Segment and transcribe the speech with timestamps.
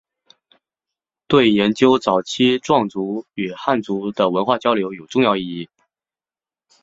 [1.27, 5.69] 对研究早期壮族与汉族的文化交流有重要意义。